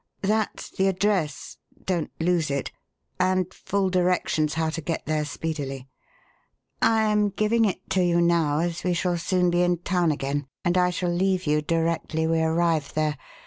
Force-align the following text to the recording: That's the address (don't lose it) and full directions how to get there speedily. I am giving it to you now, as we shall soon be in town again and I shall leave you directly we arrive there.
That's 0.23 0.71
the 0.71 0.87
address 0.87 1.57
(don't 1.85 2.09
lose 2.19 2.49
it) 2.49 2.71
and 3.19 3.53
full 3.53 3.91
directions 3.91 4.55
how 4.55 4.71
to 4.71 4.81
get 4.81 5.05
there 5.05 5.23
speedily. 5.25 5.87
I 6.81 7.03
am 7.03 7.29
giving 7.29 7.65
it 7.65 7.87
to 7.91 8.03
you 8.03 8.19
now, 8.19 8.61
as 8.61 8.83
we 8.83 8.95
shall 8.95 9.19
soon 9.19 9.51
be 9.51 9.61
in 9.61 9.77
town 9.77 10.11
again 10.11 10.47
and 10.65 10.75
I 10.75 10.89
shall 10.89 11.11
leave 11.13 11.45
you 11.45 11.61
directly 11.61 12.25
we 12.25 12.41
arrive 12.41 12.95
there. 12.95 13.15